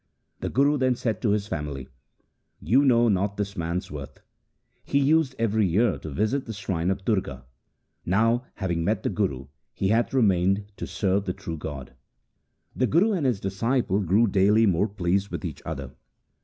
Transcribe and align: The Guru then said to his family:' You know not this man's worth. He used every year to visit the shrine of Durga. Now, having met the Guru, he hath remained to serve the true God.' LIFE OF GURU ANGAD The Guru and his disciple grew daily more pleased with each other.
The 0.39 0.49
Guru 0.49 0.79
then 0.79 0.95
said 0.95 1.21
to 1.21 1.29
his 1.29 1.45
family:' 1.45 1.87
You 2.71 2.83
know 2.83 3.07
not 3.07 3.37
this 3.37 3.55
man's 3.55 3.91
worth. 3.91 4.19
He 4.83 4.97
used 4.97 5.35
every 5.37 5.67
year 5.67 5.99
to 5.99 6.09
visit 6.09 6.47
the 6.47 6.53
shrine 6.53 6.89
of 6.89 7.05
Durga. 7.05 7.45
Now, 8.03 8.45
having 8.55 8.83
met 8.83 9.03
the 9.03 9.11
Guru, 9.11 9.45
he 9.75 9.89
hath 9.89 10.11
remained 10.11 10.65
to 10.77 10.87
serve 10.87 11.25
the 11.25 11.33
true 11.33 11.55
God.' 11.55 11.71
LIFE 11.75 11.79
OF 11.79 11.83
GURU 11.83 11.95
ANGAD 11.97 12.77
The 12.77 12.87
Guru 12.99 13.11
and 13.11 13.25
his 13.27 13.39
disciple 13.39 13.99
grew 13.99 14.25
daily 14.25 14.65
more 14.65 14.87
pleased 14.87 15.29
with 15.29 15.45
each 15.45 15.61
other. 15.67 15.91